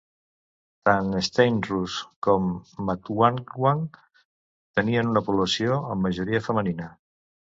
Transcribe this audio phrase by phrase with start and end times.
[0.87, 1.97] Tant Steynsrus
[2.27, 2.47] com
[2.87, 3.83] Matlwangtlwang
[4.79, 6.89] tenien una població amb majoria femenina.